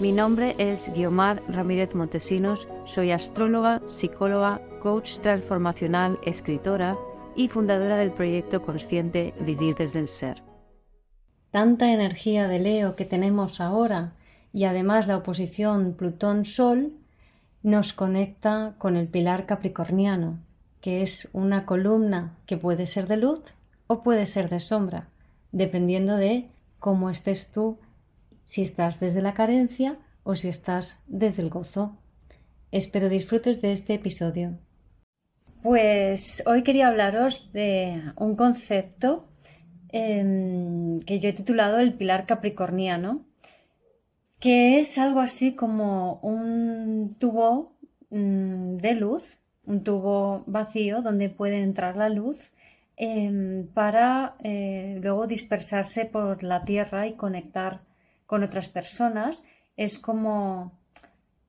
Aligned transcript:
Mi 0.00 0.10
nombre 0.10 0.56
es 0.58 0.92
Guiomar 0.92 1.40
Ramírez 1.46 1.94
Montesinos, 1.94 2.66
soy 2.84 3.12
astróloga, 3.12 3.80
psicóloga, 3.86 4.60
coach 4.82 5.18
transformacional, 5.18 6.18
escritora 6.24 6.98
y 7.36 7.46
fundadora 7.46 7.96
del 7.96 8.10
proyecto 8.10 8.60
consciente 8.60 9.34
Vivir 9.38 9.76
desde 9.76 10.00
el 10.00 10.08
Ser. 10.08 10.42
Tanta 11.52 11.92
energía 11.92 12.48
de 12.48 12.58
Leo 12.58 12.96
que 12.96 13.04
tenemos 13.04 13.60
ahora 13.60 14.14
y 14.52 14.64
además 14.64 15.06
la 15.06 15.16
oposición 15.16 15.94
Plutón-Sol 15.94 16.92
nos 17.62 17.92
conecta 17.92 18.74
con 18.78 18.96
el 18.96 19.06
pilar 19.06 19.46
capricorniano, 19.46 20.40
que 20.80 21.02
es 21.02 21.30
una 21.32 21.66
columna 21.66 22.34
que 22.46 22.56
puede 22.56 22.86
ser 22.86 23.06
de 23.06 23.18
luz 23.18 23.42
o 23.86 24.02
puede 24.02 24.26
ser 24.26 24.50
de 24.50 24.58
sombra, 24.58 25.06
dependiendo 25.52 26.16
de 26.16 26.48
cómo 26.80 27.10
estés 27.10 27.52
tú 27.52 27.78
si 28.44 28.62
estás 28.62 29.00
desde 29.00 29.22
la 29.22 29.34
carencia 29.34 29.98
o 30.22 30.34
si 30.34 30.48
estás 30.48 31.02
desde 31.06 31.42
el 31.42 31.50
gozo. 31.50 31.96
Espero 32.72 33.08
disfrutes 33.08 33.62
de 33.62 33.72
este 33.72 33.94
episodio. 33.94 34.58
Pues 35.62 36.42
hoy 36.46 36.62
quería 36.62 36.88
hablaros 36.88 37.50
de 37.52 38.02
un 38.16 38.36
concepto 38.36 39.26
em, 39.92 41.00
que 41.00 41.18
yo 41.18 41.28
he 41.28 41.32
titulado 41.32 41.78
el 41.78 41.94
pilar 41.94 42.26
capricorniano, 42.26 43.24
que 44.40 44.80
es 44.80 44.98
algo 44.98 45.20
así 45.20 45.54
como 45.54 46.16
un 46.20 47.16
tubo 47.18 47.72
mm, 48.10 48.76
de 48.76 48.94
luz, 48.94 49.38
un 49.64 49.82
tubo 49.82 50.44
vacío 50.46 51.00
donde 51.00 51.30
puede 51.30 51.62
entrar 51.62 51.96
la 51.96 52.10
luz 52.10 52.52
em, 52.96 53.66
para 53.68 54.34
eh, 54.44 54.98
luego 55.02 55.26
dispersarse 55.26 56.04
por 56.04 56.42
la 56.42 56.64
tierra 56.64 57.06
y 57.06 57.14
conectar 57.14 57.80
con 58.26 58.42
otras 58.42 58.68
personas, 58.68 59.44
es 59.76 59.98
como, 59.98 60.78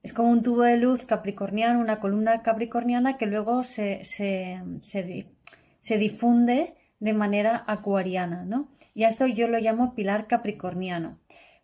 es 0.03 0.13
como 0.13 0.29
un 0.29 0.43
tubo 0.43 0.63
de 0.63 0.77
luz 0.77 1.05
capricorniano, 1.05 1.79
una 1.79 1.99
columna 1.99 2.41
capricorniana 2.41 3.17
que 3.17 3.25
luego 3.25 3.63
se, 3.63 4.03
se, 4.03 4.61
se, 4.81 5.97
difunde 5.97 6.75
de 6.99 7.13
manera 7.13 7.63
acuariana, 7.67 8.43
¿no? 8.45 8.69
Y 8.93 9.03
a 9.03 9.09
esto 9.09 9.27
yo 9.27 9.47
lo 9.47 9.59
llamo 9.59 9.93
pilar 9.93 10.27
capricorniano. 10.27 11.19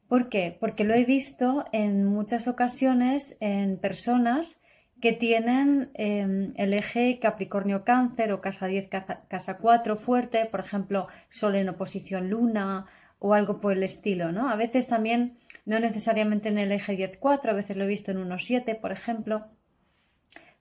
¿Por 0.08 0.28
qué? 0.28 0.56
Porque 0.59 0.84
lo 0.84 0.94
he 0.94 1.06
visto 1.06 1.66
en 1.72 2.06
muchas 2.06 2.48
ocasiones 2.48 3.38
en 3.39 3.78
personas 3.78 4.62
que 5.02 5.14
tienen 5.14 5.89
em, 5.95 6.54
el 6.58 6.73
eje 6.73 7.20
Capricornio-Cáncer 7.20 8.32
o 8.32 8.39
casa 8.39 8.67
10, 8.67 8.89
casa, 8.89 9.22
casa 9.28 9.58
4 9.58 9.95
fuerte, 9.95 10.45
por 10.45 10.59
ejemplo, 10.59 11.08
Sol 11.30 11.56
en 11.56 11.70
oposición 11.70 12.30
Luna 12.30 12.86
o 13.23 13.36
algo 13.36 13.61
por 13.61 13.73
el 13.73 13.83
estilo, 13.83 14.31
¿no? 14.31 14.50
A 14.50 14.55
veces 14.55 14.88
también, 14.88 15.38
no 15.66 15.80
necesariamente 15.80 16.50
en 16.50 16.58
el 16.58 16.72
eje 16.72 16.97
10-4, 16.97 17.50
a 17.50 17.53
veces 17.53 17.77
lo 17.77 17.83
he 17.83 17.88
visto 17.88 18.09
en 18.11 18.17
1-7, 18.17 18.80
por 18.80 18.91
ejemplo, 18.91 19.45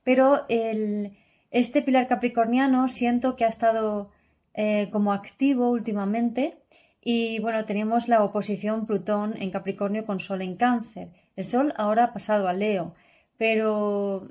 pero 0.05 0.44
este 0.48 1.81
pilar 1.81 2.06
capricorniano 2.06 2.86
siento 2.88 3.34
que 3.34 3.47
ha 3.47 3.48
estado 3.48 4.11
eh, 4.53 4.88
como 4.92 5.14
activo 5.14 5.71
últimamente 5.71 6.59
y 7.00 7.38
bueno, 7.38 7.65
tenemos 7.65 8.09
la 8.09 8.22
oposición 8.22 8.87
Plutón 8.87 9.41
en 9.41 9.50
Capricornio 9.50 10.04
con 10.04 10.21
Sol 10.21 10.42
en 10.42 10.56
Cáncer. 10.56 11.09
El 11.37 11.47
Sol 11.47 11.72
ahora 11.77 12.04
ha 12.04 12.12
pasado 12.12 12.47
a 12.47 12.53
Leo, 12.53 12.94
pero 13.38 14.28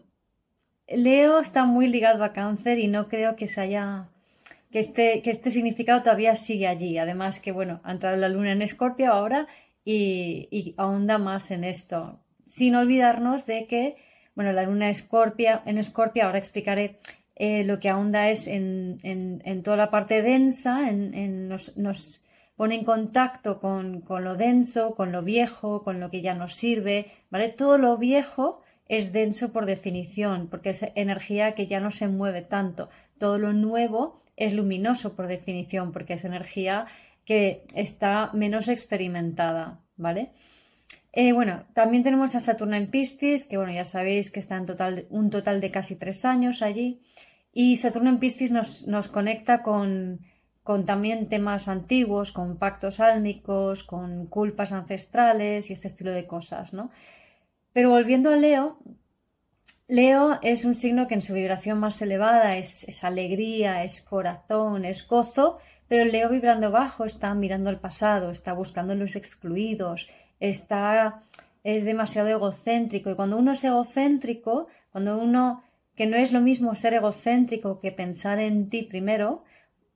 Leo 0.87 1.39
está 1.39 1.65
muy 1.65 1.87
ligado 1.87 2.23
a 2.23 2.33
Cáncer 2.33 2.77
y 2.77 2.87
no 2.87 3.07
creo 3.07 3.35
que 3.35 3.47
se 3.47 3.61
haya 3.61 4.09
que 4.71 4.79
este, 4.79 5.21
que 5.21 5.29
este 5.29 5.51
significado 5.51 6.01
todavía 6.01 6.35
sigue 6.35 6.67
allí. 6.67 6.97
Además 6.97 7.39
que, 7.39 7.51
bueno, 7.51 7.81
ha 7.83 7.91
entrado 7.91 8.17
la 8.17 8.29
luna 8.29 8.51
en 8.51 8.61
Escorpio 8.61 9.11
ahora 9.11 9.47
y, 9.83 10.75
ahonda 10.77 11.17
más 11.17 11.51
en 11.51 11.63
esto. 11.63 12.19
Sin 12.45 12.75
olvidarnos 12.75 13.45
de 13.45 13.65
que, 13.65 13.97
bueno, 14.35 14.51
la 14.51 14.63
luna 14.63 14.89
Escorpia, 14.89 15.63
en 15.65 15.77
Escorpio, 15.77 16.25
ahora 16.25 16.37
explicaré 16.37 16.99
eh, 17.35 17.63
lo 17.63 17.79
que 17.79 17.89
ahonda 17.89 18.29
es 18.29 18.47
en, 18.47 18.99
en, 19.03 19.63
toda 19.63 19.77
la 19.77 19.89
parte 19.89 20.21
densa, 20.21 20.89
en, 20.89 21.47
nos, 21.47 21.77
nos, 21.77 22.23
pone 22.55 22.75
en 22.75 22.83
contacto 22.83 23.61
con, 23.61 24.01
con, 24.01 24.25
lo 24.25 24.35
denso, 24.35 24.93
con 24.93 25.13
lo 25.13 25.23
viejo, 25.23 25.81
con 25.83 26.01
lo 26.01 26.11
que 26.11 26.21
ya 26.21 26.33
nos 26.33 26.55
sirve, 26.55 27.09
¿vale? 27.29 27.47
Todo 27.47 27.77
lo 27.77 27.97
viejo 27.97 28.61
es 28.89 29.13
denso 29.13 29.53
por 29.53 29.65
definición, 29.65 30.49
porque 30.49 30.71
es 30.71 30.83
energía 30.95 31.55
que 31.55 31.67
ya 31.67 31.79
no 31.79 31.89
se 31.89 32.09
mueve 32.09 32.41
tanto. 32.41 32.89
Todo 33.17 33.37
lo 33.37 33.53
nuevo 33.53 34.19
es 34.39 34.53
luminoso 34.53 35.15
por 35.15 35.27
definición, 35.27 35.91
porque 35.91 36.13
es 36.13 36.25
energía 36.25 36.87
que 37.25 37.63
está 37.75 38.31
menos 38.33 38.67
experimentada, 38.69 39.81
¿vale? 39.97 40.31
Eh, 41.11 41.33
bueno, 41.33 41.65
también 41.73 42.03
tenemos 42.03 42.33
a 42.35 42.39
Saturno 42.39 42.75
en 42.75 42.89
Piscis, 42.89 43.45
que 43.45 43.57
bueno, 43.57 43.73
ya 43.73 43.85
sabéis 43.85 44.31
que 44.31 44.39
está 44.39 44.55
en 44.57 44.65
total, 44.65 45.05
un 45.09 45.29
total 45.29 45.59
de 45.59 45.69
casi 45.69 45.95
tres 45.95 46.25
años 46.25 46.61
allí. 46.61 47.01
Y 47.51 47.77
Saturno 47.77 48.09
en 48.09 48.19
Piscis 48.19 48.51
nos, 48.51 48.87
nos 48.87 49.09
conecta 49.09 49.61
con, 49.61 50.21
con 50.63 50.85
también 50.85 51.27
temas 51.27 51.67
antiguos, 51.67 52.31
con 52.31 52.57
pactos 52.57 52.99
álmicos, 52.99 53.83
con 53.83 54.27
culpas 54.27 54.71
ancestrales 54.71 55.69
y 55.69 55.73
este 55.73 55.87
estilo 55.89 56.11
de 56.11 56.27
cosas, 56.27 56.73
¿no? 56.73 56.91
Pero 57.73 57.89
volviendo 57.89 58.31
a 58.31 58.35
Leo, 58.35 58.79
Leo 59.89 60.37
es 60.43 60.65
un 60.65 60.75
signo 60.75 61.07
que 61.07 61.15
en 61.15 61.23
su 61.23 61.33
vibración 61.33 61.79
más 61.79 61.99
elevada 62.03 62.57
es, 62.57 63.03
alegría, 63.03 63.83
es 63.83 64.03
corazón, 64.03 64.85
es 64.85 65.07
gozo, 65.07 65.57
pero 65.87 66.05
Leo 66.05 66.29
vibrando 66.29 66.69
bajo 66.69 67.05
está 67.05 67.33
mirando 67.33 67.71
al 67.71 67.79
pasado, 67.79 68.29
está 68.29 68.53
buscando 68.53 68.93
los 68.93 69.15
excluidos, 69.15 70.07
está 70.39 71.23
es 71.63 71.85
demasiado 71.85 72.29
egocéntrico. 72.29 73.09
Y 73.09 73.15
cuando 73.15 73.37
uno 73.37 73.53
es 73.53 73.63
egocéntrico, 73.63 74.67
cuando 74.91 75.17
uno 75.17 75.63
que 75.95 76.05
no 76.05 76.17
es 76.17 76.31
lo 76.33 76.39
mismo 76.39 76.75
ser 76.75 76.93
egocéntrico 76.93 77.79
que 77.79 77.91
pensar 77.91 78.39
en 78.39 78.69
ti 78.69 78.83
primero, 78.83 79.43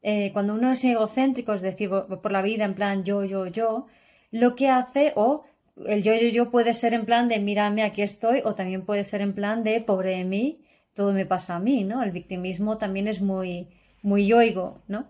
eh, 0.02 0.32
cuando 0.34 0.56
uno 0.56 0.72
es 0.72 0.84
egocéntrico, 0.84 1.54
es 1.54 1.62
decir, 1.62 1.92
por 1.92 2.32
la 2.32 2.42
vida 2.42 2.66
en 2.66 2.74
plan 2.74 3.04
yo, 3.04 3.26
yo, 3.26 3.46
yo, 3.46 3.86
lo 4.32 4.56
que 4.56 4.70
hace 4.70 5.14
o 5.16 5.44
el 5.88 6.04
yo, 6.04 6.14
yo, 6.14 6.28
yo 6.30 6.52
puede 6.52 6.74
ser 6.74 6.94
en 6.94 7.06
plan 7.06 7.28
de 7.28 7.40
mírame, 7.40 7.84
aquí 7.84 8.02
estoy, 8.02 8.42
o 8.46 8.56
también 8.56 8.86
puede 8.86 9.04
ser 9.04 9.22
en 9.22 9.34
plan 9.34 9.64
de 9.64 9.82
pobre 9.82 10.18
de 10.18 10.24
mí, 10.24 10.62
todo 10.94 11.12
me 11.14 11.26
pasa 11.26 11.56
a 11.56 11.60
mí, 11.60 11.84
¿no? 11.84 12.04
El 12.04 12.12
victimismo 12.12 12.78
también 12.78 13.08
es 13.08 13.22
muy, 13.22 13.68
muy 14.02 14.28
yoigo, 14.28 14.82
¿no? 14.88 15.08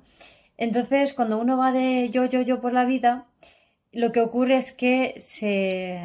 Entonces, 0.58 1.14
cuando 1.14 1.40
uno 1.40 1.58
va 1.58 1.72
de 1.72 2.10
yo, 2.10 2.26
yo, 2.26 2.42
yo 2.42 2.62
por 2.62 2.74
la 2.74 2.86
vida, 2.86 3.26
lo 3.92 4.12
que 4.12 4.22
ocurre 4.22 4.56
es 4.56 4.72
que 4.72 5.16
se 5.20 6.00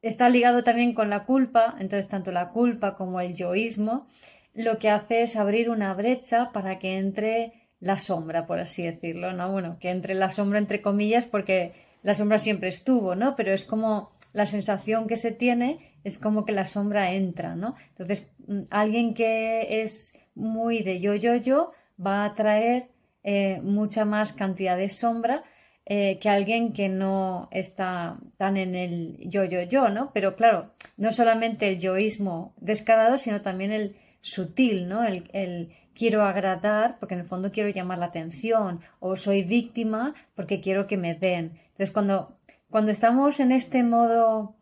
está 0.00 0.28
ligado 0.28 0.64
también 0.64 0.94
con 0.94 1.10
la 1.10 1.24
culpa, 1.24 1.76
entonces 1.78 2.08
tanto 2.08 2.32
la 2.32 2.50
culpa 2.50 2.96
como 2.96 3.20
el 3.20 3.34
yoísmo, 3.34 4.08
lo 4.54 4.78
que 4.78 4.90
hace 4.90 5.22
es 5.22 5.36
abrir 5.36 5.70
una 5.70 5.94
brecha 5.94 6.50
para 6.52 6.78
que 6.78 6.98
entre 6.98 7.52
la 7.80 7.96
sombra, 7.96 8.46
por 8.46 8.60
así 8.60 8.82
decirlo, 8.82 9.32
¿no? 9.32 9.50
Bueno, 9.50 9.78
que 9.80 9.90
entre 9.90 10.14
la 10.14 10.30
sombra 10.30 10.58
entre 10.58 10.82
comillas, 10.82 11.26
porque 11.26 11.72
la 12.02 12.14
sombra 12.14 12.38
siempre 12.38 12.68
estuvo, 12.68 13.14
¿no? 13.14 13.36
Pero 13.36 13.52
es 13.52 13.64
como 13.64 14.10
la 14.32 14.46
sensación 14.46 15.06
que 15.06 15.16
se 15.16 15.32
tiene 15.32 15.92
es 16.04 16.18
como 16.18 16.44
que 16.44 16.52
la 16.52 16.66
sombra 16.66 17.12
entra, 17.12 17.54
¿no? 17.54 17.76
Entonces, 17.90 18.32
mm, 18.46 18.62
alguien 18.70 19.14
que 19.14 19.82
es 19.82 20.18
muy 20.34 20.82
de 20.82 21.00
yo, 21.00 21.14
yo, 21.14 21.36
yo 21.36 21.72
va 22.04 22.24
a 22.24 22.34
traer 22.34 22.88
eh, 23.22 23.60
mucha 23.62 24.04
más 24.04 24.32
cantidad 24.32 24.76
de 24.76 24.88
sombra 24.88 25.44
eh, 25.84 26.18
que 26.20 26.28
alguien 26.28 26.72
que 26.72 26.88
no 26.88 27.48
está 27.50 28.18
tan 28.36 28.56
en 28.56 28.74
el 28.74 29.18
yo, 29.20 29.44
yo, 29.44 29.62
yo, 29.62 29.88
¿no? 29.88 30.12
Pero 30.12 30.36
claro, 30.36 30.72
no 30.96 31.12
solamente 31.12 31.68
el 31.68 31.78
yoísmo 31.78 32.54
descarado, 32.56 33.18
sino 33.18 33.42
también 33.42 33.72
el 33.72 33.96
sutil, 34.20 34.88
¿no? 34.88 35.04
El 35.04 35.72
quiero 35.94 36.22
agradar 36.24 36.98
porque 36.98 37.14
en 37.14 37.20
el 37.20 37.26
fondo 37.26 37.52
quiero 37.52 37.68
llamar 37.68 37.98
la 37.98 38.06
atención 38.06 38.80
o 39.00 39.16
soy 39.16 39.42
víctima 39.42 40.14
porque 40.34 40.60
quiero 40.60 40.86
que 40.86 40.96
me 40.96 41.14
den. 41.14 41.58
Entonces, 41.82 41.94
cuando, 41.94 42.38
cuando 42.70 42.92
estamos 42.92 43.40
en 43.40 43.50
este 43.50 43.82
modo 43.82 44.54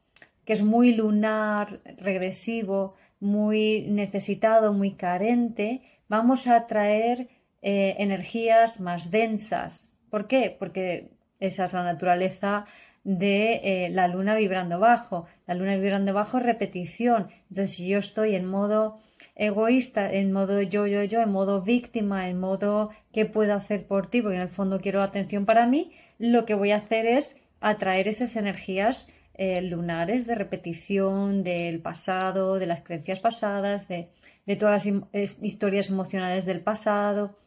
que 0.46 0.54
es 0.54 0.62
muy 0.62 0.94
lunar, 0.94 1.82
regresivo, 1.98 2.94
muy 3.20 3.82
necesitado, 3.90 4.72
muy 4.72 4.92
carente, 4.92 5.82
vamos 6.08 6.46
a 6.46 6.56
atraer 6.56 7.28
eh, 7.60 7.96
energías 7.98 8.80
más 8.80 9.10
densas. 9.10 9.98
¿Por 10.08 10.28
qué? 10.28 10.56
Porque 10.58 11.10
esa 11.40 11.66
es 11.66 11.74
la 11.74 11.84
naturaleza 11.84 12.64
de 13.04 13.60
eh, 13.64 13.90
la 13.90 14.08
luna 14.08 14.34
vibrando 14.34 14.78
bajo. 14.78 15.26
La 15.46 15.52
luna 15.52 15.76
vibrando 15.76 16.14
bajo 16.14 16.38
es 16.38 16.44
repetición. 16.44 17.28
Entonces, 17.50 17.74
si 17.74 17.86
yo 17.86 17.98
estoy 17.98 18.34
en 18.34 18.46
modo 18.46 18.98
egoísta, 19.40 20.12
en 20.12 20.32
modo 20.32 20.60
yo, 20.60 20.86
yo, 20.86 21.02
yo, 21.02 21.22
en 21.22 21.32
modo 21.32 21.62
víctima, 21.62 22.28
en 22.28 22.38
modo 22.38 22.90
qué 23.10 23.24
puedo 23.24 23.54
hacer 23.54 23.86
por 23.86 24.06
ti, 24.06 24.20
porque 24.20 24.36
en 24.36 24.42
el 24.42 24.50
fondo 24.50 24.80
quiero 24.80 25.02
atención 25.02 25.46
para 25.46 25.66
mí, 25.66 25.92
lo 26.18 26.44
que 26.44 26.52
voy 26.52 26.72
a 26.72 26.76
hacer 26.76 27.06
es 27.06 27.42
atraer 27.58 28.06
esas 28.06 28.36
energías 28.36 29.08
eh, 29.34 29.62
lunares 29.62 30.26
de 30.26 30.34
repetición 30.34 31.42
del 31.42 31.80
pasado, 31.80 32.58
de 32.58 32.66
las 32.66 32.82
creencias 32.82 33.20
pasadas, 33.20 33.88
de, 33.88 34.10
de 34.44 34.56
todas 34.56 34.84
las 34.84 35.42
historias 35.42 35.88
emocionales 35.88 36.44
del 36.44 36.60
pasado. 36.60 37.38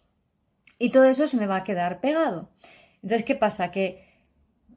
Y 0.80 0.90
todo 0.90 1.06
eso 1.06 1.28
se 1.28 1.38
me 1.38 1.46
va 1.46 1.58
a 1.58 1.64
quedar 1.64 2.02
pegado. 2.02 2.50
Entonces, 3.04 3.24
¿qué 3.24 3.36
pasa? 3.36 3.70
Que 3.70 4.04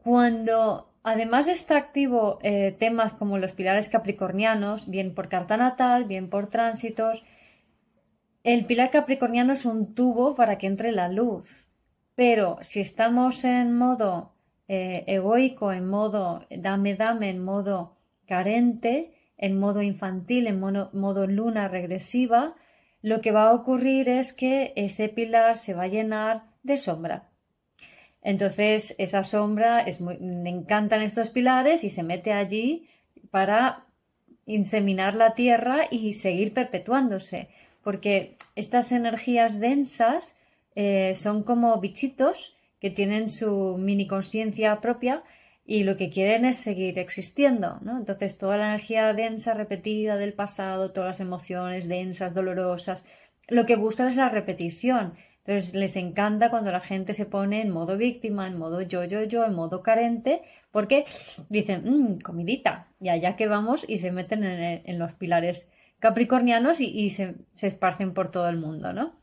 cuando 0.04 0.92
además 1.06 1.46
está 1.46 1.76
activo 1.76 2.40
eh, 2.42 2.74
temas 2.76 3.12
como 3.12 3.38
los 3.38 3.52
pilares 3.52 3.88
capricornianos, 3.88 4.90
bien 4.90 5.14
por 5.14 5.28
carta 5.28 5.56
natal, 5.56 6.04
bien 6.04 6.28
por 6.28 6.48
tránsitos, 6.48 7.22
el 8.42 8.66
pilar 8.66 8.90
capricorniano 8.90 9.52
es 9.52 9.64
un 9.64 9.94
tubo 9.94 10.34
para 10.34 10.58
que 10.58 10.66
entre 10.66 10.90
la 10.90 11.08
luz. 11.08 11.68
Pero 12.16 12.58
si 12.62 12.80
estamos 12.80 13.44
en 13.44 13.76
modo 13.76 14.34
eh, 14.66 15.04
egoico, 15.06 15.72
en 15.72 15.86
modo 15.86 16.44
dame, 16.50 16.96
dame, 16.96 17.30
en 17.30 17.44
modo 17.44 17.96
carente, 18.26 19.14
en 19.36 19.60
modo 19.60 19.82
infantil, 19.82 20.48
en 20.48 20.58
modo 20.58 21.26
luna 21.28 21.68
regresiva, 21.68 22.56
lo 23.00 23.20
que 23.20 23.30
va 23.30 23.48
a 23.48 23.54
ocurrir 23.54 24.08
es 24.08 24.32
que 24.32 24.72
ese 24.74 25.08
pilar 25.08 25.56
se 25.56 25.74
va 25.74 25.84
a 25.84 25.88
llenar 25.88 26.46
de 26.64 26.76
sombra. 26.76 27.28
Entonces, 28.26 28.96
esa 28.98 29.22
sombra 29.22 29.82
es 29.82 30.00
me 30.00 30.50
encantan 30.50 31.00
estos 31.00 31.30
pilares 31.30 31.84
y 31.84 31.90
se 31.90 32.02
mete 32.02 32.32
allí 32.32 32.88
para 33.30 33.84
inseminar 34.46 35.14
la 35.14 35.34
tierra 35.34 35.86
y 35.92 36.14
seguir 36.14 36.52
perpetuándose, 36.52 37.50
porque 37.84 38.36
estas 38.56 38.90
energías 38.90 39.60
densas 39.60 40.40
eh, 40.74 41.14
son 41.14 41.44
como 41.44 41.78
bichitos 41.78 42.56
que 42.80 42.90
tienen 42.90 43.28
su 43.28 43.76
mini 43.78 44.08
conciencia 44.08 44.80
propia 44.80 45.22
y 45.64 45.84
lo 45.84 45.96
que 45.96 46.10
quieren 46.10 46.44
es 46.46 46.56
seguir 46.56 46.98
existiendo, 46.98 47.78
¿no? 47.82 47.96
Entonces 47.96 48.38
toda 48.38 48.56
la 48.56 48.70
energía 48.70 49.12
densa 49.12 49.54
repetida 49.54 50.16
del 50.16 50.32
pasado, 50.32 50.90
todas 50.90 51.10
las 51.10 51.20
emociones 51.20 51.86
densas, 51.86 52.34
dolorosas, 52.34 53.04
lo 53.46 53.66
que 53.66 53.76
buscan 53.76 54.08
es 54.08 54.16
la 54.16 54.30
repetición. 54.30 55.14
Entonces 55.46 55.74
les 55.76 55.94
encanta 55.94 56.50
cuando 56.50 56.72
la 56.72 56.80
gente 56.80 57.12
se 57.12 57.24
pone 57.24 57.60
en 57.62 57.70
modo 57.70 57.96
víctima, 57.96 58.48
en 58.48 58.58
modo 58.58 58.82
yo, 58.82 59.04
yo, 59.04 59.22
yo, 59.22 59.44
en 59.44 59.54
modo 59.54 59.80
carente, 59.80 60.42
porque 60.72 61.04
dicen, 61.48 61.82
mmm, 61.84 62.18
comidita, 62.18 62.88
y 63.00 63.10
allá 63.10 63.36
que 63.36 63.46
vamos 63.46 63.84
y 63.88 63.98
se 63.98 64.10
meten 64.10 64.42
en, 64.42 64.98
los 64.98 65.12
pilares 65.12 65.68
capricornianos 66.00 66.80
y, 66.80 67.10
se, 67.10 67.36
esparcen 67.60 68.12
por 68.12 68.32
todo 68.32 68.48
el 68.48 68.56
mundo, 68.56 68.92
¿no? 68.92 69.14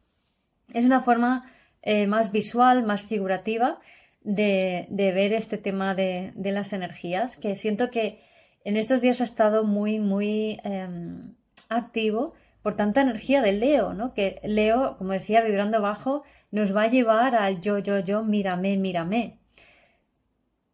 Es 0.73 0.85
una 0.85 1.01
forma 1.01 1.51
eh, 1.81 2.07
más 2.07 2.31
visual, 2.31 2.83
más 2.83 3.03
figurativa 3.03 3.81
de, 4.21 4.87
ver 4.89 5.33
este 5.33 5.57
tema 5.57 5.93
de, 5.93 6.31
las 6.37 6.71
energías, 6.71 7.35
que 7.35 7.57
siento 7.57 7.89
que 7.89 8.23
en 8.63 8.77
estos 8.77 9.01
días 9.01 9.19
ha 9.19 9.25
estado 9.25 9.65
muy, 9.65 9.99
muy 9.99 10.61
em, 10.63 11.35
activo 11.67 12.33
por 12.63 12.75
tanta 12.75 13.01
energía 13.01 13.41
de 13.41 13.51
Leo, 13.51 13.93
¿no? 13.93 14.13
Que 14.13 14.39
Leo, 14.43 14.97
como 14.97 15.11
decía, 15.11 15.41
vibrando 15.41 15.81
bajo, 15.81 16.23
nos 16.49 16.75
va 16.75 16.83
a 16.83 16.87
llevar 16.87 17.35
al 17.35 17.61
yo, 17.61 17.77
yo, 17.79 17.99
yo, 17.99 18.23
mírame, 18.23 18.77
mírame. 18.77 19.37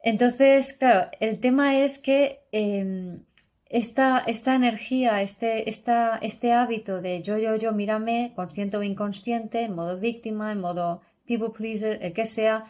Entonces, 0.01 0.73
claro, 0.73 1.09
el 1.19 1.39
tema 1.39 1.77
es 1.79 1.99
que 1.99 2.41
em, 2.51 3.23
esta, 3.65 4.23
esta, 4.27 4.55
energía, 4.55 5.21
este, 5.21 5.69
este 5.69 6.53
hábito 6.53 7.01
de 7.01 7.21
yo, 7.21 7.37
yo, 7.37 7.55
yo, 7.55 7.71
mírame, 7.73 8.33
consciente 8.35 8.77
o 8.77 8.83
inconsciente, 8.83 9.63
en 9.63 9.75
modo 9.75 9.99
víctima, 9.99 10.51
en 10.51 10.59
modo 10.61 11.01
people 11.25 11.49
pleaser, 11.49 11.99
el 12.03 12.13
que 12.13 12.25
sea, 12.25 12.65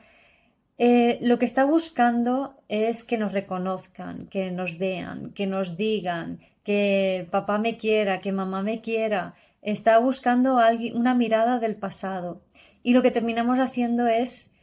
eh, 0.82 1.20
lo 1.22 1.38
que 1.38 1.44
está 1.46 1.66
buscando 1.66 2.56
es 2.70 3.04
que 3.04 3.18
nos 3.18 3.34
reconozcan, 3.34 4.28
que 4.28 4.50
nos 4.50 4.78
vean, 4.78 5.34
que 5.34 5.46
nos 5.46 5.76
digan, 5.76 6.40
que 6.64 7.28
papá 7.30 7.58
me 7.58 7.76
quiera, 7.76 8.22
que 8.22 8.32
mamá 8.32 8.64
me 8.64 8.80
quiera. 8.80 9.36
Está 9.62 10.00
buscando 10.00 10.58
una 10.94 11.16
mirada 11.16 11.60
del 11.60 11.76
pasado. 11.76 12.42
Y 12.82 12.94
lo 12.94 13.02
que 13.02 13.12
terminamos 13.12 13.60
haciendo 13.60 14.08
es 14.08 14.54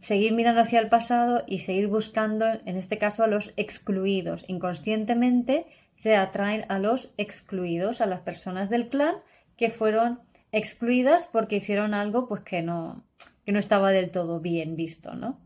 seguir 0.00 0.32
mirando 0.32 0.62
hacia 0.62 0.80
el 0.80 0.88
pasado 0.88 1.44
y 1.46 1.60
seguir 1.60 1.86
buscando, 1.86 2.46
en 2.64 2.76
este 2.76 2.98
caso, 2.98 3.22
a 3.22 3.28
los 3.28 3.52
excluidos. 3.56 4.44
Inconscientemente 4.48 5.66
se 5.94 6.16
atraen 6.16 6.64
a 6.68 6.80
los 6.80 7.14
excluidos, 7.18 8.00
a 8.00 8.06
las 8.06 8.20
personas 8.20 8.68
del 8.68 8.88
clan 8.88 9.14
que 9.56 9.70
fueron 9.70 10.18
excluidas 10.50 11.30
porque 11.32 11.56
hicieron 11.56 11.94
algo 11.94 12.26
pues 12.26 12.42
que 12.42 12.62
no, 12.62 13.04
que 13.46 13.52
no 13.52 13.60
estaba 13.60 13.92
del 13.92 14.10
todo 14.10 14.40
bien 14.40 14.74
visto, 14.74 15.14
¿no? 15.14 15.40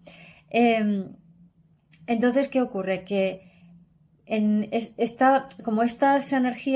Em, 0.48 1.12
entonces, 2.06 2.48
¿qué 2.48 2.62
ocurre? 2.62 3.04
Que 3.04 3.50
en 4.24 4.68
esta, 4.72 5.48
como 5.62 5.82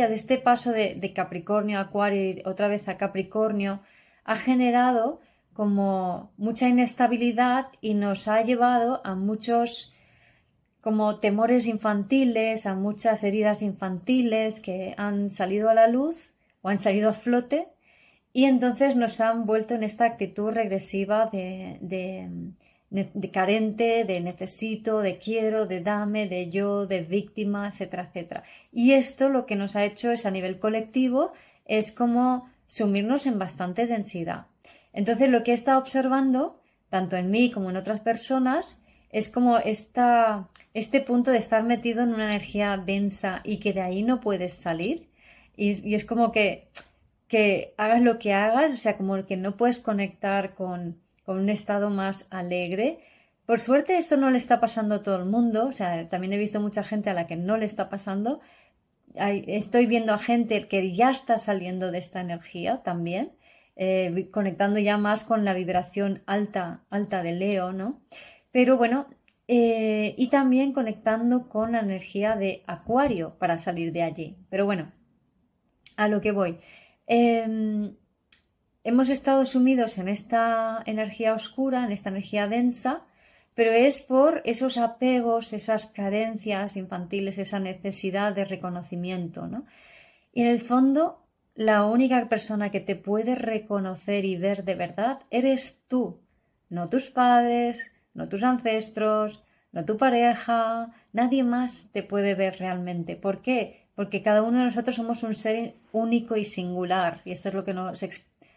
de 0.09 0.15
este 0.15 0.39
paso 0.39 0.71
de, 0.73 1.13
Capricornio 1.15 1.79
a 1.79 1.83
Acuario 1.83 2.23
y 2.23 2.43
otra 2.45 2.69
vez 2.69 2.89
a 2.89 2.99
Capricornio 2.99 3.81
ha 4.25 4.37
generado 4.37 5.21
como 5.55 6.33
mucha 6.37 6.69
inestabilidad 6.69 7.69
y 7.81 7.95
nos 7.95 8.29
ha 8.29 8.43
llevado 8.43 9.01
a 9.05 9.15
muchos 9.15 9.95
como 10.83 11.21
temores 11.21 11.67
infantiles, 11.69 12.67
a 12.67 12.75
muchas 12.75 13.25
heridas 13.25 13.63
infantiles 13.63 14.61
que 14.61 14.95
han 14.99 15.31
salido 15.31 15.71
a 15.71 15.75
la 15.75 15.87
luz 15.87 16.35
o 16.61 16.69
han 16.69 16.79
salido 16.79 17.09
a 17.09 17.15
flote 17.15 17.69
y 18.37 18.47
entonces 18.47 18.97
nos 18.97 19.21
han 19.21 19.47
vuelto 19.47 19.77
en 19.77 19.85
esta 19.85 20.07
actitud 20.07 20.51
regresiva 20.51 21.31
de, 21.33 21.79
de, 22.91 23.31
carente, 23.31 24.03
de 24.05 24.21
necesito, 24.21 24.99
de 25.03 25.19
quiero, 25.19 25.67
de 25.67 25.81
dame, 25.81 26.27
de 26.29 26.51
yo, 26.51 26.89
de 26.89 27.03
víctima, 27.03 27.69
etcétera, 27.69 28.09
etcétera. 28.09 28.43
Y 28.73 28.91
esto 28.95 29.29
lo 29.29 29.47
que 29.47 29.55
nos 29.55 29.77
ha 29.77 29.85
hecho 29.85 30.11
es 30.11 30.27
a 30.27 30.33
nivel 30.33 30.59
colectivo, 30.59 31.33
es 31.65 31.93
como 31.93 32.51
sumirnos 32.67 33.27
en 33.27 33.39
bastante 33.39 33.87
densidad. 33.87 34.47
Entonces 34.93 35.29
lo 35.31 35.45
que 35.45 35.53
he 35.53 35.55
estado 35.55 35.79
observando, 35.79 36.61
tanto 36.91 37.17
en 37.17 37.31
mí 37.31 37.53
como 37.53 37.71
en 37.71 37.77
otras 37.77 38.01
personas, 38.01 38.85
es 39.13 39.29
como 39.29 39.59
esta, 39.59 40.49
este 40.75 41.01
punto 41.01 41.31
de 41.31 41.39
estar 41.39 41.63
metido 41.63 42.03
en 42.03 42.13
una 42.13 42.25
energía 42.25 42.77
densa 42.79 43.43
y 43.45 43.59
que 43.59 43.73
de 43.73 43.83
ahí 43.83 44.03
no 44.03 44.21
puedes 44.21 44.55
salir. 44.55 45.07
y 45.57 45.95
es 45.95 46.05
como 46.05 46.33
que 46.33 46.67
que 47.35 47.75
hagas 47.79 48.01
lo 48.01 48.21
que 48.21 48.33
hagas, 48.33 48.71
o 48.71 48.77
sea, 48.77 48.97
como 48.97 49.27
que 49.27 49.37
no 49.37 49.57
puedes 49.57 49.81
conectar 49.81 50.55
con, 50.55 51.01
un 51.27 51.49
estado 51.49 51.91
más 51.91 52.29
alegre. 52.31 53.01
Por 53.45 53.59
suerte 53.59 53.99
esto 53.99 54.17
no 54.17 54.31
le 54.31 54.39
está 54.39 54.61
pasando 54.61 54.95
a 54.95 55.03
todo 55.03 55.17
el 55.17 55.25
mundo, 55.25 55.67
o 55.67 55.73
sea, 55.73 56.09
también 56.09 56.33
he 56.33 56.39
visto 56.39 56.61
mucha 56.61 56.85
gente 56.85 57.11
a 57.11 57.15
la 57.15 57.27
que 57.27 57.35
no 57.35 57.57
le 57.57 57.67
está 57.67 57.89
pasando. 57.89 58.41
estoy 59.17 59.87
viendo 59.87 60.15
a 60.15 60.19
gente 60.19 60.69
que 60.69 60.95
ya 60.95 61.11
está 61.11 61.39
saliendo 61.39 61.91
de 61.91 61.99
esta 61.99 62.21
energía 62.21 62.85
también, 62.85 63.33
eh, 63.75 64.29
conectando 64.31 64.79
ya 64.79 64.97
más 64.97 65.25
con 65.25 65.45
la 65.45 65.55
vibración 65.55 66.23
alta, 66.27 66.85
alta 66.89 67.25
de 67.25 67.33
Leo, 67.33 67.73
¿no? 67.73 68.01
Pero 68.53 68.77
bueno, 68.77 69.09
eh, 69.49 70.15
y 70.17 70.29
también 70.29 70.73
conectando 70.73 71.49
con 71.49 71.73
la 71.73 71.81
energía 71.81 72.37
de 72.37 72.63
Acuario 72.69 73.35
para 73.41 73.59
salir 73.59 73.93
de 73.93 74.05
allí. 74.05 74.37
Pero 74.51 74.67
bueno, 74.67 74.93
a 75.97 76.07
lo 76.07 76.21
que 76.21 76.31
voy. 76.31 76.61
Em, 77.07 77.97
hemos 78.83 79.09
estado 79.09 79.45
sumidos 79.45 79.99
en 79.99 80.09
esta 80.09 80.83
energía 80.87 81.35
oscura, 81.35 81.85
en 81.85 81.93
esta 81.93 82.11
energía 82.11 82.49
densa, 82.49 83.03
pero 83.55 83.73
es 83.73 84.03
por 84.03 84.43
esos 84.45 84.79
apegos, 84.79 85.53
esas 85.53 85.87
carencias 85.87 86.77
infantiles, 86.77 87.39
esa 87.39 87.61
necesidad 87.61 88.35
de 88.35 88.45
reconocimiento, 88.45 89.47
¿no? 89.47 89.65
Y 90.33 90.43
en 90.43 90.49
el 90.49 90.61
fondo, 90.61 91.25
la 91.55 91.85
única 91.85 92.29
persona 92.29 92.71
que 92.71 92.81
te 92.81 92.97
puede 92.97 93.37
reconocer 93.37 94.25
y 94.25 94.37
ver 94.37 94.65
de 94.65 94.75
verdad 94.75 95.21
eres 95.31 95.85
tú, 95.87 96.21
no 96.69 96.89
tus 96.89 97.11
padres, 97.11 97.93
no 98.13 98.29
tus 98.29 98.43
ancestros, 98.43 99.45
no 99.71 99.85
tu 99.85 99.97
pareja, 99.97 100.93
nadie 101.15 101.45
más 101.45 101.89
te 101.93 102.03
puede 102.03 102.35
ver 102.35 102.59
realmente. 102.59 103.17
¿Por 103.17 103.41
qué? 103.41 103.85
porque 103.95 104.23
cada 104.23 104.43
uno 104.43 104.59
de 104.59 104.65
nosotros 104.65 104.97
somos 104.97 105.23
un 105.23 105.35
ser 105.35 105.75
único 105.93 106.37
y 106.37 106.45
singular, 106.45 107.21
y 107.25 107.33
esto 107.33 107.49
es 107.49 107.55
lo 107.55 107.65
que 107.65 107.75
nos, 107.75 108.05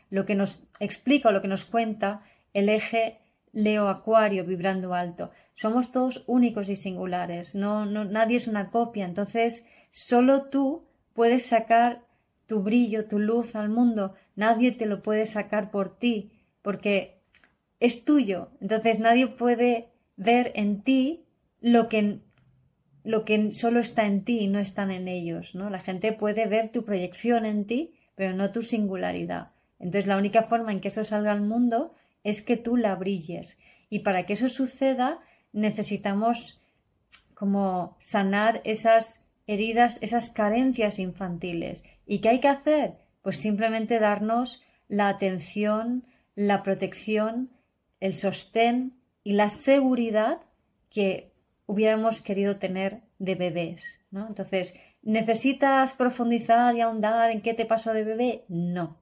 lo 0.10 0.26
que 0.26 0.36
nos 0.36 0.68
explica 0.80 1.30
o 1.30 1.32
lo 1.32 1.42
que 1.42 1.48
nos 1.48 1.66
cuenta 1.66 2.22
el 2.54 2.70
eje 2.70 3.20
Leo 3.54 3.88
Acuario 3.88 4.46
vibrando 4.46 4.94
alto. 4.94 5.32
Somos 5.56 5.92
todos 5.92 6.24
únicos 6.28 6.70
y 6.70 6.76
singulares, 6.76 7.56
no, 7.56 7.86
no, 7.86 8.06
nadie 8.06 8.38
es 8.38 8.48
una 8.48 8.70
copia, 8.70 9.06
entonces 9.06 9.68
solo 9.92 10.44
tú 10.44 10.86
puedes 11.14 11.46
sacar 11.46 12.04
tu 12.48 12.62
brillo, 12.62 13.06
tu 13.06 13.20
luz 13.20 13.56
al 13.56 13.70
mundo, 13.70 14.16
nadie 14.36 14.72
te 14.72 14.86
lo 14.86 15.02
puede 15.02 15.26
sacar 15.26 15.70
por 15.72 15.98
ti, 15.98 16.32
porque 16.62 17.20
es 17.80 18.06
tuyo, 18.06 18.50
entonces 18.62 19.00
nadie 19.00 19.28
puede 19.28 19.90
ver 20.16 20.52
en 20.56 20.82
ti 20.82 21.26
lo 21.60 21.90
que, 21.90 22.20
lo 23.08 23.24
que 23.24 23.54
solo 23.54 23.80
está 23.80 24.06
en 24.06 24.26
ti 24.26 24.40
y 24.40 24.48
no 24.48 24.60
están 24.60 24.92
en 24.92 25.08
ellos, 25.08 25.56
¿no? 25.56 25.70
La 25.70 25.80
gente 25.80 26.12
puede 26.12 26.46
ver 26.46 26.74
tu 26.74 26.84
proyección 26.84 27.46
en 27.46 27.66
ti, 27.66 27.94
pero 28.16 28.34
no 28.34 28.52
tu 28.52 28.64
singularidad. 28.64 29.52
Entonces 29.80 30.08
la 30.08 30.18
única 30.18 30.44
forma 30.44 30.74
en 30.74 30.82
que 30.82 30.90
eso 30.90 31.06
salga 31.06 31.32
al 31.32 31.40
mundo 31.40 31.96
es 32.26 32.42
que 32.42 32.58
tú 32.58 32.76
la 32.76 32.94
brilles. 32.96 33.60
Y 33.90 34.00
para 34.00 34.26
que 34.26 34.34
eso 34.34 34.50
suceda 34.50 35.22
necesitamos 35.54 36.60
como 37.34 37.96
sanar 38.02 38.60
esas 38.66 39.30
heridas, 39.46 40.00
esas 40.02 40.30
carencias 40.30 41.00
infantiles. 41.00 41.86
¿Y 42.06 42.20
qué 42.20 42.28
hay 42.28 42.40
que 42.42 42.50
hacer? 42.50 42.96
Pues 43.22 43.40
simplemente 43.40 44.00
darnos 44.00 44.66
la 44.90 45.08
atención, 45.08 46.04
la 46.36 46.62
protección, 46.62 47.52
el 48.02 48.14
sostén 48.14 48.98
y 49.24 49.32
la 49.32 49.48
seguridad 49.48 50.42
que 50.90 51.32
hubiéramos 51.68 52.22
querido 52.22 52.58
tener 52.58 53.02
de 53.20 53.36
bebés. 53.36 54.02
¿no? 54.10 54.26
Entonces, 54.28 54.80
¿necesitas 55.04 55.94
profundizar 55.94 56.76
y 56.76 56.82
ahondar 56.82 57.30
en 57.30 57.42
qué 57.42 57.54
te 57.54 57.66
pasó 57.66 57.94
de 57.94 58.04
bebé? 58.04 58.46
No. 58.48 58.98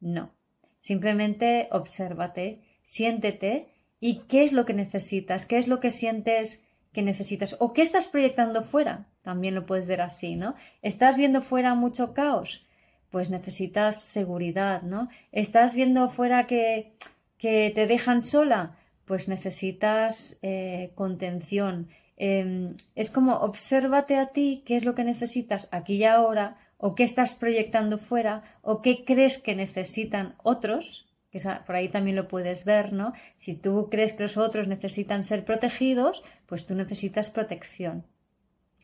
No. 0.00 0.32
Simplemente 0.78 1.68
obsérvate, 1.70 2.62
siéntete 2.84 3.68
y 4.00 4.20
qué 4.28 4.44
es 4.44 4.52
lo 4.52 4.64
que 4.64 4.74
necesitas, 4.74 5.46
qué 5.46 5.58
es 5.58 5.68
lo 5.68 5.80
que 5.80 5.90
sientes 5.90 6.64
que 6.92 7.02
necesitas 7.02 7.56
o 7.58 7.72
qué 7.72 7.82
estás 7.82 8.06
proyectando 8.06 8.62
fuera. 8.62 9.08
También 9.22 9.54
lo 9.54 9.66
puedes 9.66 9.86
ver 9.86 10.00
así, 10.00 10.36
¿no? 10.36 10.54
¿Estás 10.80 11.16
viendo 11.16 11.42
fuera 11.42 11.74
mucho 11.74 12.14
caos? 12.14 12.66
Pues 13.10 13.30
necesitas 13.30 14.02
seguridad, 14.02 14.82
¿no? 14.82 15.08
¿Estás 15.32 15.74
viendo 15.74 16.08
fuera 16.08 16.46
que, 16.46 16.92
que 17.38 17.72
te 17.74 17.86
dejan 17.86 18.22
sola? 18.22 18.76
Pues 19.04 19.28
necesitas 19.28 20.38
eh, 20.42 20.92
contención. 20.94 21.88
Em, 22.16 22.76
es 22.94 23.10
como 23.10 23.36
obsérvate 23.36 24.16
a 24.16 24.26
ti 24.26 24.62
qué 24.66 24.76
es 24.76 24.84
lo 24.84 24.94
que 24.94 25.04
necesitas 25.04 25.68
aquí 25.72 25.96
y 25.96 26.04
ahora 26.04 26.56
o 26.76 26.94
qué 26.94 27.02
estás 27.02 27.34
proyectando 27.34 27.98
fuera 27.98 28.42
o 28.62 28.82
qué 28.82 29.04
crees 29.04 29.38
que 29.38 29.54
necesitan 29.54 30.36
otros, 30.42 31.06
que 31.30 31.40
por 31.66 31.74
ahí 31.74 31.88
también 31.88 32.16
lo 32.16 32.28
puedes 32.28 32.64
ver, 32.64 32.92
¿no? 32.92 33.12
Si 33.38 33.54
tú 33.54 33.88
crees 33.90 34.12
que 34.12 34.22
los 34.24 34.36
otros 34.36 34.68
necesitan 34.68 35.24
ser 35.24 35.44
protegidos, 35.44 36.22
pues 36.46 36.66
tú 36.66 36.74
necesitas 36.74 37.30
protección. 37.30 38.06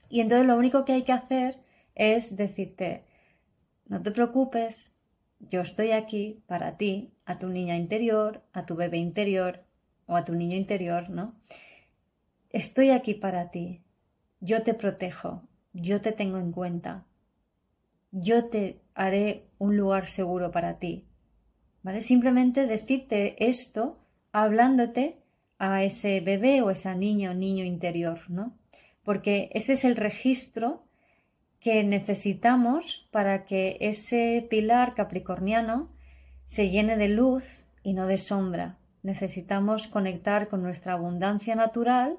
Y 0.09 0.21
entonces 0.21 0.47
lo 0.47 0.57
único 0.57 0.85
que 0.85 0.95
hay 0.95 1.03
que 1.03 1.13
hacer 1.13 1.59
es 1.95 2.37
decirte, 2.37 3.05
no 3.87 4.03
te 4.03 4.11
preocupes, 4.11 4.93
yo 5.39 5.61
estoy 5.61 5.93
aquí 5.93 6.43
para 6.47 6.77
ti, 6.77 7.13
a 7.25 7.39
tu 7.39 7.49
niña 7.49 7.77
interior, 7.77 8.43
a 8.53 8.67
tu 8.67 8.75
bebé 8.75 8.99
interior 8.99 9.65
o 10.11 10.17
a 10.17 10.25
tu 10.25 10.35
niño 10.35 10.57
interior, 10.57 11.09
¿no? 11.09 11.35
Estoy 12.51 12.91
aquí 12.91 13.15
para 13.15 13.51
ti, 13.51 13.81
yo 14.41 14.63
te 14.65 14.75
protejo, 14.75 15.43
yo 15.73 16.01
te 16.01 16.11
tengo 16.11 16.39
en 16.39 16.51
cuenta, 16.51 17.07
yo 18.11 18.47
te 18.47 18.81
haré 18.95 19.47
un 19.59 19.77
lugar 19.77 20.07
seguro 20.07 20.51
para 20.51 20.79
ti. 20.79 21.07
¿Vale? 21.83 22.03
Simplemente 22.03 22.67
decirte 22.67 23.49
esto 23.49 23.99
hablándote 24.33 25.23
a 25.59 25.85
ese 25.85 26.21
bebé 26.21 26.61
o 26.61 26.71
esa 26.71 26.95
niña 26.95 27.31
o 27.31 27.35
niño 27.35 27.65
interior, 27.65 28.19
¿no? 28.29 28.53
Porque 29.03 29.51
ese 29.55 29.75
es 29.75 29.85
el 29.85 29.97
registro 29.97 30.83
que 31.61 31.85
necesitamos 31.85 33.09
para 33.11 33.45
que 33.45 33.79
ese 33.81 34.47
pilar 34.51 34.95
capricorniano 34.95 35.91
se 36.47 36.69
llene 36.69 36.97
de 36.97 37.09
luz 37.09 37.65
y 37.83 37.95
no 37.95 38.07
de 38.07 38.17
sombra. 38.17 38.80
Necesitamos 39.03 39.89
conectar 39.89 40.49
con 40.49 40.63
nuestra 40.63 40.93
abundancia 40.95 41.55
natural 41.55 42.19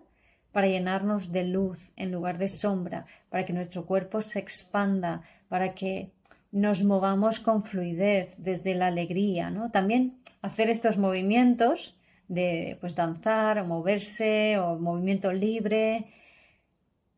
para 0.52 0.68
llenarnos 0.68 1.32
de 1.32 1.44
luz 1.46 1.92
en 1.96 2.12
lugar 2.12 2.38
de 2.38 2.48
sombra, 2.48 3.06
para 3.30 3.46
que 3.46 3.54
nuestro 3.54 3.86
cuerpo 3.86 4.22
se 4.22 4.40
expanda, 4.40 5.22
para 5.48 5.74
que 5.74 6.12
nos 6.52 6.84
movamos 6.84 7.40
con 7.40 7.64
fluidez 7.64 8.34
desde 8.38 8.76
la 8.76 8.88
alegría, 8.88 9.50
¿no? 9.50 9.72
También 9.72 10.18
hacer 10.42 10.70
estos 10.70 10.98
movimientos 10.98 11.98
de 12.28 12.78
pues 12.82 12.96
danzar 12.96 13.60
o 13.60 13.66
moverse 13.66 14.58
o 14.58 14.78
movimiento 14.80 15.32
libre 15.32 16.08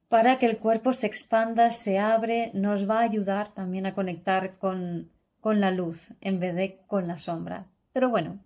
para 0.09 0.37
que 0.37 0.45
el 0.45 0.57
cuerpo 0.57 0.91
se 0.91 1.07
expanda, 1.07 1.71
se 1.71 1.97
abre, 1.97 2.51
nos 2.53 2.87
va 2.87 2.99
a 2.99 3.03
ayudar 3.03 3.53
también 3.53 3.87
a 3.87 3.95
conectar 3.95 4.57
con, 4.59 5.09
con 5.39 5.59
la 5.59 5.71
luz 5.71 6.11
en 6.21 6.39
vez 6.39 6.53
de 6.53 6.77
con 6.85 7.07
la 7.07 7.17
sombra. 7.17 7.65
Pero 7.93 8.09
bueno, 8.09 8.37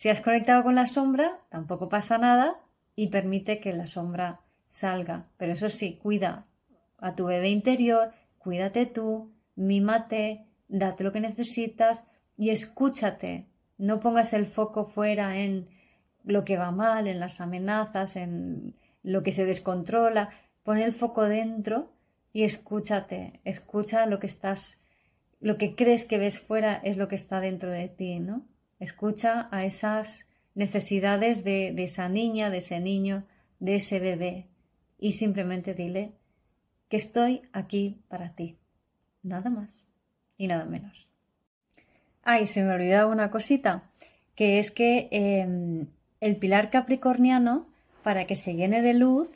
si 0.00 0.08
has 0.08 0.22
conectado 0.22 0.62
con 0.62 0.76
la 0.76 0.86
sombra, 0.86 1.40
tampoco 1.50 1.90
pasa 1.90 2.16
nada 2.16 2.58
y 2.96 3.08
permite 3.08 3.60
que 3.60 3.74
la 3.74 3.86
sombra 3.86 4.40
salga. 4.66 5.26
Pero 5.36 5.52
eso 5.52 5.68
sí, 5.68 5.98
cuida 6.02 6.46
a 6.96 7.14
tu 7.14 7.26
bebé 7.26 7.50
interior, 7.50 8.10
cuídate 8.38 8.86
tú, 8.86 9.30
mímate, 9.56 10.46
date 10.68 11.04
lo 11.04 11.12
que 11.12 11.20
necesitas 11.20 12.06
y 12.38 12.48
escúchate. 12.48 13.44
No 13.76 14.00
pongas 14.00 14.32
el 14.32 14.46
foco 14.46 14.84
fuera 14.84 15.36
en 15.36 15.68
lo 16.24 16.46
que 16.46 16.56
va 16.56 16.70
mal, 16.70 17.06
en 17.06 17.20
las 17.20 17.42
amenazas, 17.42 18.16
en 18.16 18.74
lo 19.02 19.22
que 19.22 19.32
se 19.32 19.44
descontrola. 19.44 20.30
Pon 20.62 20.78
el 20.78 20.94
foco 20.94 21.24
dentro 21.24 21.92
y 22.32 22.44
escúchate. 22.44 23.40
Escucha 23.44 24.06
lo 24.06 24.18
que 24.18 24.28
estás, 24.28 24.88
lo 25.40 25.58
que 25.58 25.74
crees 25.74 26.06
que 26.06 26.16
ves 26.16 26.40
fuera 26.40 26.80
es 26.84 26.96
lo 26.96 27.06
que 27.06 27.16
está 27.16 27.38
dentro 27.40 27.68
de 27.68 27.88
ti, 27.88 28.18
¿no? 28.18 28.46
Escucha 28.80 29.48
a 29.52 29.64
esas 29.64 30.28
necesidades 30.56 31.44
de, 31.44 31.72
de 31.72 31.84
esa 31.84 32.08
niña, 32.08 32.50
de 32.50 32.58
ese 32.58 32.80
niño, 32.80 33.24
de 33.60 33.76
ese 33.76 34.00
bebé 34.00 34.46
y 34.98 35.12
simplemente 35.12 35.74
dile 35.74 36.12
que 36.88 36.96
estoy 36.96 37.42
aquí 37.52 38.00
para 38.08 38.34
ti. 38.34 38.56
Nada 39.22 39.50
más 39.50 39.86
y 40.36 40.46
nada 40.48 40.64
menos. 40.64 41.06
Ay, 42.22 42.46
se 42.46 42.62
me 42.62 42.74
olvidaba 42.74 43.10
una 43.10 43.30
cosita, 43.30 43.84
que 44.34 44.58
es 44.58 44.70
que 44.70 45.08
em, 45.10 45.86
el 46.20 46.36
pilar 46.36 46.70
capricorniano, 46.70 47.66
para 48.02 48.26
que 48.26 48.34
se 48.34 48.54
llene 48.54 48.82
de 48.82 48.94
luz, 48.94 49.28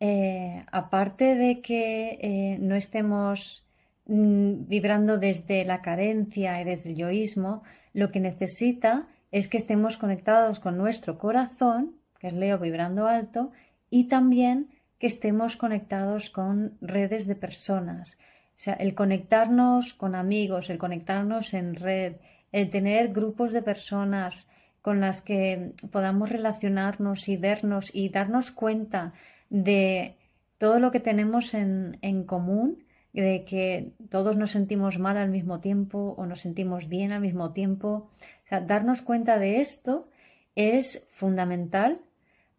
eh, 0.00 0.64
aparte 0.72 1.34
de 1.34 1.60
que 1.60 2.18
eh, 2.20 2.58
no 2.60 2.74
estemos 2.74 3.66
mm, 4.06 4.66
vibrando 4.68 5.18
desde 5.18 5.64
la 5.64 5.82
carencia 5.82 6.60
y 6.60 6.64
desde 6.64 6.90
el 6.90 6.96
yoísmo, 6.96 7.62
lo 7.92 8.10
que 8.10 8.20
necesita 8.20 9.06
es 9.30 9.48
que 9.48 9.56
estemos 9.56 9.96
conectados 9.96 10.58
con 10.60 10.76
nuestro 10.76 11.18
corazón, 11.18 11.96
que 12.18 12.28
es 12.28 12.32
Leo 12.32 12.58
vibrando 12.58 13.06
alto, 13.06 13.52
y 13.90 14.04
también 14.04 14.68
que 14.98 15.06
estemos 15.06 15.56
conectados 15.56 16.30
con 16.30 16.76
redes 16.80 17.26
de 17.26 17.36
personas, 17.36 18.18
o 18.58 18.60
sea, 18.60 18.74
el 18.74 18.96
conectarnos 18.96 19.94
con 19.94 20.16
amigos, 20.16 20.68
el 20.68 20.78
conectarnos 20.78 21.54
en 21.54 21.76
red, 21.76 22.16
el 22.50 22.70
tener 22.70 23.12
grupos 23.12 23.52
de 23.52 23.62
personas 23.62 24.48
con 24.82 25.00
las 25.00 25.22
que 25.22 25.74
podamos 25.92 26.30
relacionarnos 26.30 27.28
y 27.28 27.36
vernos 27.36 27.94
y 27.94 28.08
darnos 28.08 28.50
cuenta 28.50 29.12
de 29.48 30.16
todo 30.58 30.80
lo 30.80 30.90
que 30.90 30.98
tenemos 30.98 31.54
en, 31.54 31.98
en 32.02 32.24
común, 32.24 32.82
de 33.20 33.44
que 33.44 33.92
todos 34.10 34.36
nos 34.36 34.52
sentimos 34.52 34.98
mal 34.98 35.16
al 35.16 35.30
mismo 35.30 35.60
tiempo 35.60 36.14
o 36.16 36.26
nos 36.26 36.40
sentimos 36.40 36.88
bien 36.88 37.12
al 37.12 37.20
mismo 37.20 37.52
tiempo. 37.52 37.88
O 37.88 38.46
sea, 38.48 38.60
darnos 38.60 39.02
cuenta 39.02 39.38
de 39.38 39.60
esto 39.60 40.08
es 40.54 41.06
fundamental 41.12 42.00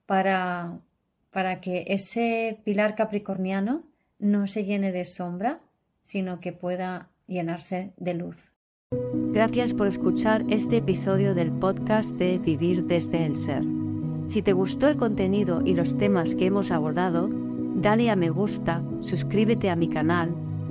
para, 0.05 0.79
para 1.31 1.61
que 1.61 1.85
ese 1.87 2.59
pilar 2.63 2.95
capricorniano 2.95 3.83
no 4.19 4.47
se 4.47 4.65
llene 4.65 4.91
de 4.91 5.05
sombra, 5.05 5.59
sino 6.01 6.39
que 6.39 6.51
pueda 6.51 7.09
llenarse 7.27 7.93
de 7.97 8.13
luz. 8.13 8.51
Gracias 9.31 9.73
por 9.73 9.87
escuchar 9.87 10.43
este 10.49 10.77
episodio 10.77 11.35
del 11.35 11.51
podcast 11.51 12.15
de 12.15 12.39
Vivir 12.39 12.85
desde 12.85 13.25
el 13.25 13.35
Ser. 13.35 13.63
Si 14.25 14.41
te 14.41 14.53
gustó 14.53 14.87
el 14.87 14.97
contenido 14.97 15.61
y 15.63 15.75
los 15.75 15.97
temas 15.97 16.35
que 16.35 16.47
hemos 16.47 16.71
abordado, 16.71 17.29
dale 17.75 18.09
a 18.09 18.15
me 18.15 18.29
gusta, 18.29 18.83
suscríbete 19.01 19.69
a 19.69 19.75
mi 19.75 19.87
canal, 19.89 20.35